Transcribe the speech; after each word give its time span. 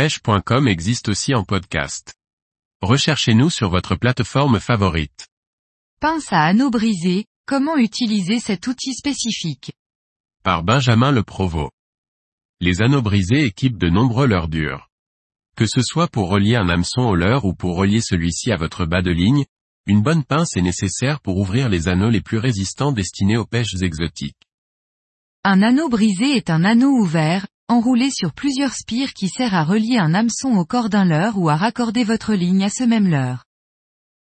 pêche.com 0.00 0.66
existe 0.66 1.10
aussi 1.10 1.34
en 1.34 1.44
podcast. 1.44 2.14
Recherchez-nous 2.80 3.50
sur 3.50 3.68
votre 3.68 3.96
plateforme 3.96 4.58
favorite. 4.58 5.28
Pince 6.00 6.32
à 6.32 6.40
anneaux 6.42 6.70
brisés, 6.70 7.26
comment 7.44 7.76
utiliser 7.76 8.40
cet 8.40 8.66
outil 8.66 8.94
spécifique? 8.94 9.74
Par 10.42 10.62
Benjamin 10.62 11.12
Le 11.12 11.22
Provost. 11.22 11.70
Les 12.62 12.80
anneaux 12.80 13.02
brisés 13.02 13.44
équipent 13.44 13.76
de 13.76 13.90
nombreux 13.90 14.26
leurres 14.26 14.48
durs. 14.48 14.88
Que 15.54 15.66
ce 15.66 15.82
soit 15.82 16.08
pour 16.08 16.30
relier 16.30 16.56
un 16.56 16.70
hameçon 16.70 17.02
au 17.02 17.14
leurre 17.14 17.44
ou 17.44 17.52
pour 17.52 17.76
relier 17.76 18.00
celui-ci 18.00 18.52
à 18.52 18.56
votre 18.56 18.86
bas 18.86 19.02
de 19.02 19.10
ligne, 19.10 19.44
une 19.84 20.00
bonne 20.00 20.24
pince 20.24 20.56
est 20.56 20.62
nécessaire 20.62 21.20
pour 21.20 21.36
ouvrir 21.36 21.68
les 21.68 21.88
anneaux 21.88 22.08
les 22.08 22.22
plus 22.22 22.38
résistants 22.38 22.92
destinés 22.92 23.36
aux 23.36 23.44
pêches 23.44 23.82
exotiques. 23.82 24.48
Un 25.44 25.60
anneau 25.60 25.90
brisé 25.90 26.36
est 26.36 26.48
un 26.48 26.64
anneau 26.64 26.88
ouvert, 26.88 27.46
enroulé 27.70 28.10
sur 28.10 28.32
plusieurs 28.32 28.74
spires 28.74 29.14
qui 29.14 29.28
sert 29.28 29.54
à 29.54 29.62
relier 29.62 29.96
un 29.96 30.12
hameçon 30.12 30.56
au 30.56 30.64
corps 30.64 30.90
d'un 30.90 31.04
leurre 31.04 31.38
ou 31.38 31.48
à 31.48 31.56
raccorder 31.56 32.02
votre 32.02 32.34
ligne 32.34 32.64
à 32.64 32.68
ce 32.68 32.82
même 32.82 33.06
leurre. 33.06 33.44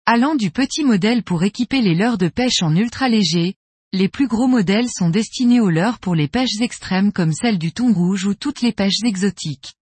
Allant 0.07 0.33
du 0.33 0.49
petit 0.49 0.83
modèle 0.83 1.21
pour 1.21 1.43
équiper 1.43 1.81
les 1.81 1.93
leurres 1.93 2.17
de 2.17 2.29
pêche 2.29 2.63
en 2.63 2.75
ultra 2.75 3.09
léger, 3.09 3.53
les 3.93 4.09
plus 4.09 4.27
gros 4.27 4.47
modèles 4.47 4.89
sont 4.89 5.09
destinés 5.09 5.59
aux 5.59 5.69
leurres 5.69 5.99
pour 5.99 6.15
les 6.15 6.27
pêches 6.27 6.61
extrêmes 6.61 7.11
comme 7.11 7.31
celle 7.31 7.59
du 7.59 7.71
thon 7.71 7.93
rouge 7.93 8.25
ou 8.25 8.33
toutes 8.33 8.61
les 8.61 8.73
pêches 8.73 9.03
exotiques. 9.05 9.75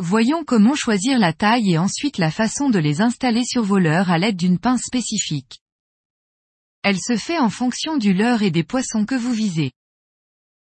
Voyons 0.00 0.42
comment 0.44 0.74
choisir 0.74 1.20
la 1.20 1.32
taille 1.32 1.72
et 1.72 1.78
ensuite 1.78 2.18
la 2.18 2.32
façon 2.32 2.70
de 2.70 2.80
les 2.80 3.00
installer 3.00 3.44
sur 3.44 3.62
vos 3.62 3.78
leurres 3.78 4.10
à 4.10 4.18
l'aide 4.18 4.36
d'une 4.36 4.58
pince 4.58 4.82
spécifique. 4.82 5.60
Elle 6.82 6.98
se 6.98 7.16
fait 7.16 7.38
en 7.38 7.50
fonction 7.50 7.98
du 7.98 8.12
leurre 8.12 8.42
et 8.42 8.50
des 8.50 8.64
poissons 8.64 9.06
que 9.06 9.14
vous 9.14 9.32
visez. 9.32 9.70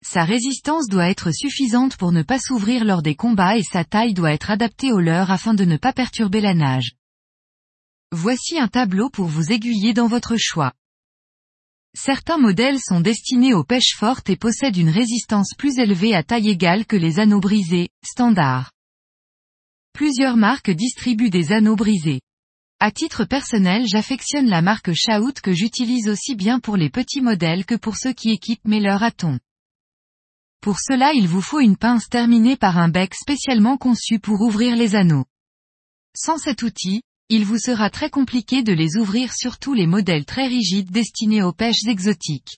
Sa 0.02 0.24
résistance 0.24 0.88
doit 0.88 1.10
être 1.10 1.32
suffisante 1.32 1.98
pour 1.98 2.12
ne 2.12 2.24
pas 2.24 2.40
s'ouvrir 2.40 2.86
lors 2.86 3.02
des 3.02 3.16
combats 3.16 3.58
et 3.58 3.64
sa 3.64 3.84
taille 3.84 4.14
doit 4.14 4.32
être 4.32 4.50
adaptée 4.50 4.92
au 4.92 5.00
leurre 5.00 5.32
afin 5.32 5.54
de 5.54 5.66
ne 5.66 5.78
pas 5.78 5.94
perturber 5.94 6.40
la 6.40 6.54
nage. 6.54 6.96
Voici 8.12 8.58
un 8.58 8.68
tableau 8.68 9.10
pour 9.10 9.28
vous 9.28 9.52
aiguiller 9.52 9.94
dans 9.94 10.08
votre 10.08 10.36
choix. 10.38 10.74
Certains 11.96 12.38
modèles 12.38 12.80
sont 12.80 13.02
destinés 13.02 13.54
aux 13.54 13.64
pêches 13.64 13.96
fortes 13.96 14.30
et 14.30 14.38
possèdent 14.38 14.78
une 14.78 14.90
résistance 14.90 15.54
plus 15.58 15.80
élevée 15.80 16.16
à 16.16 16.24
taille 16.24 16.50
égale 16.50 16.86
que 16.86 16.96
les 16.96 17.20
anneaux 17.20 17.40
brisés, 17.40 17.90
standard. 18.06 18.72
Plusieurs 19.94 20.38
marques 20.38 20.72
distribuent 20.72 21.30
des 21.30 21.52
anneaux 21.52 21.76
brisés. 21.76 22.22
À 22.80 22.92
titre 22.92 23.26
personnel 23.26 23.86
j'affectionne 23.86 24.48
la 24.48 24.62
marque 24.62 24.94
Shout 24.94 25.42
que 25.44 25.52
j'utilise 25.52 26.08
aussi 26.08 26.36
bien 26.36 26.60
pour 26.60 26.78
les 26.78 26.90
petits 26.90 27.22
modèles 27.22 27.66
que 27.66 27.76
pour 27.76 27.98
ceux 27.98 28.14
qui 28.14 28.30
équipent 28.30 28.66
mes 28.66 28.80
leurres 28.80 29.04
à 29.04 29.12
thon. 29.12 29.40
Pour 30.62 30.80
cela 30.80 31.14
il 31.14 31.28
vous 31.28 31.42
faut 31.42 31.60
une 31.60 31.78
pince 31.78 32.10
terminée 32.10 32.58
par 32.58 32.78
un 32.78 32.90
bec 32.90 33.16
spécialement 33.16 33.78
conçu 33.78 34.20
pour 34.20 34.42
ouvrir 34.42 34.76
les 34.76 34.96
anneaux. 34.96 35.26
Sans 36.16 36.38
cet 36.38 36.64
outil, 36.64 37.02
il 37.30 37.46
vous 37.46 37.60
sera 37.60 37.90
très 37.90 38.10
compliqué 38.10 38.64
de 38.64 38.74
les 38.74 38.98
ouvrir 38.98 39.34
surtout 39.34 39.74
les 39.74 39.88
modèles 39.88 40.26
très 40.26 40.48
rigides 40.48 40.92
destinés 40.92 41.44
aux 41.44 41.54
pêches 41.54 41.86
exotiques. 41.88 42.58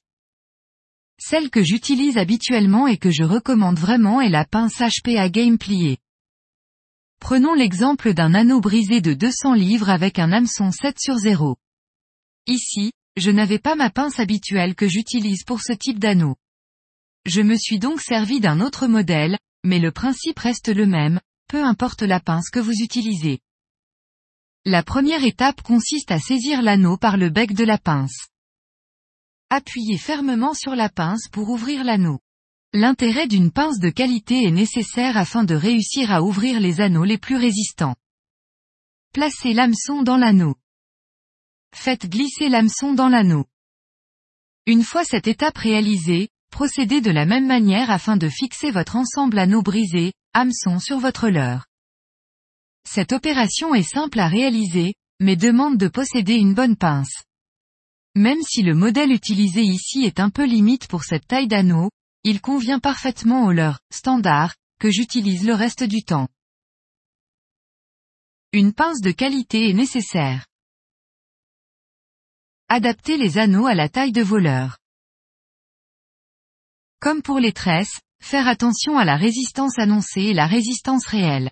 Celle 1.20 1.52
que 1.52 1.64
j'utilise 1.64 2.18
habituellement 2.18 2.88
et 2.88 2.98
que 2.98 3.12
je 3.12 3.24
recommande 3.24 3.78
vraiment 3.78 4.22
est 4.22 4.30
la 4.30 4.46
pince 4.46 4.80
HPA 4.80 5.30
Game 5.30 5.60
pliée. 5.60 6.00
Prenons 7.20 7.54
l'exemple 7.54 8.16
d'un 8.16 8.34
anneau 8.34 8.62
brisé 8.62 9.02
de 9.02 9.14
200 9.14 9.54
livres 9.54 9.90
avec 9.92 10.18
un 10.18 10.32
hameçon 10.32 10.72
7 10.72 11.00
sur 11.00 11.18
0. 11.18 11.58
Ici, 12.48 12.94
je 13.18 13.30
n'avais 13.30 13.60
pas 13.60 13.76
ma 13.76 13.92
pince 13.92 14.20
habituelle 14.20 14.74
que 14.74 14.88
j'utilise 14.88 15.44
pour 15.44 15.62
ce 15.62 15.74
type 15.74 16.00
d'anneau. 16.00 16.36
Je 17.25 17.41
me 17.41 17.55
suis 17.55 17.77
donc 17.77 18.02
servi 18.02 18.39
d'un 18.39 18.61
autre 18.61 18.88
modèle, 18.88 19.38
mais 19.64 19.80
le 19.80 19.91
principe 19.91 20.39
reste 20.39 20.69
le 20.69 20.88
même, 20.88 21.19
peu 21.47 21.64
importe 21.64 22.02
la 22.02 22.19
pince 22.19 22.50
que 22.50 22.59
vous 22.59 22.81
utilisez. 22.81 23.39
La 24.66 24.83
première 24.83 25.23
étape 25.23 25.61
consiste 25.61 26.11
à 26.11 26.19
saisir 26.19 26.61
l'anneau 26.61 26.97
par 26.97 27.17
le 27.17 27.30
bec 27.30 27.53
de 27.53 27.64
la 27.64 27.77
pince. 27.77 28.27
Appuyez 29.49 29.98
fermement 29.98 30.54
sur 30.54 30.76
la 30.76 30.89
pince 30.89 31.27
pour 31.27 31.49
ouvrir 31.49 31.83
l'anneau. 31.83 32.20
L'intérêt 32.73 33.27
d'une 33.27 33.52
pince 33.52 33.80
de 33.80 33.89
qualité 33.89 34.45
est 34.45 34.52
nécessaire 34.52 35.17
afin 35.17 35.43
de 35.43 35.55
réussir 35.55 36.11
à 36.11 36.21
ouvrir 36.21 36.60
les 36.60 36.80
anneaux 36.80 37.04
les 37.04 37.17
plus 37.17 37.36
résistants. 37.36 37.95
Placez 39.14 39.54
l'hameçon 39.54 40.04
dans 40.04 40.15
l'anneau. 40.15 40.55
Faites 41.76 42.10
glisser 42.10 42.48
l'hameçon 42.48 42.93
dans 42.93 43.10
l'anneau. 43.10 43.45
Une 44.67 44.83
fois 44.83 45.04
cette 45.04 45.27
étape 45.27 45.58
réalisée, 45.58 46.30
Procédez 46.52 47.02
de 47.02 47.10
la 47.10 47.26
même 47.26 47.48
manière 47.48 47.89
afin 47.89 48.17
de 48.17 48.30
fixer 48.30 48.70
votre 48.70 48.95
ensemble 48.95 49.39
anneau 49.39 49.64
brisé, 49.64 50.14
hameçon 50.34 50.80
sur 50.80 51.00
votre 51.00 51.30
leurre. 51.30 51.66
Cette 52.88 53.14
opération 53.14 53.73
est 53.73 53.89
simple 53.89 54.20
à 54.20 54.28
réaliser, 54.28 54.94
mais 55.20 55.36
demande 55.36 55.78
de 55.78 55.88
posséder 55.88 56.36
une 56.36 56.54
bonne 56.54 56.76
pince. 56.76 57.23
Même 58.16 58.42
si 58.42 58.61
le 58.64 58.76
modèle 58.76 59.11
utilisé 59.11 59.61
ici 59.61 60.04
est 60.04 60.20
un 60.20 60.30
peu 60.30 60.45
limite 60.45 60.88
pour 60.88 61.04
cette 61.04 61.26
taille 61.26 61.48
d'anneau, 61.48 61.90
il 62.23 62.42
convient 62.42 62.80
parfaitement 62.80 63.45
au 63.45 63.52
leurre, 63.52 63.80
standard, 63.92 64.54
que 64.80 64.92
j'utilise 64.92 65.45
le 65.45 65.54
reste 65.54 65.84
du 65.84 66.04
temps. 66.04 66.28
Une 68.52 68.73
pince 68.73 69.00
de 69.00 69.11
qualité 69.11 69.70
est 69.70 69.73
nécessaire. 69.73 70.45
Adaptez 72.67 73.17
les 73.17 73.38
anneaux 73.38 73.67
à 73.67 73.76
la 73.76 73.88
taille 73.88 74.11
de 74.11 74.22
vos 74.22 74.40
leurres. 74.40 74.80
Comme 77.02 77.23
pour 77.23 77.39
les 77.39 77.52
tresses, 77.52 78.00
faire 78.22 78.48
attention 78.48 79.00
à 79.00 79.06
la 79.06 79.16
résistance 79.16 79.80
annoncée 79.80 80.22
et 80.22 80.34
la 80.36 80.45
résistance 80.45 81.08
réelle. 81.08 81.50